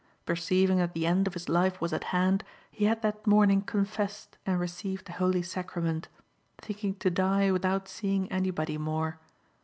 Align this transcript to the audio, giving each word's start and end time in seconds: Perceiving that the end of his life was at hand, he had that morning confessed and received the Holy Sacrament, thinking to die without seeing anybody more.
Perceiving 0.25 0.79
that 0.79 0.93
the 0.93 1.05
end 1.05 1.27
of 1.27 1.35
his 1.35 1.47
life 1.47 1.79
was 1.79 1.93
at 1.93 2.05
hand, 2.05 2.43
he 2.71 2.85
had 2.85 3.03
that 3.03 3.27
morning 3.27 3.61
confessed 3.61 4.35
and 4.47 4.59
received 4.59 5.05
the 5.05 5.11
Holy 5.11 5.43
Sacrament, 5.43 6.07
thinking 6.57 6.95
to 6.95 7.11
die 7.11 7.51
without 7.51 7.87
seeing 7.87 8.27
anybody 8.31 8.79
more. 8.79 9.19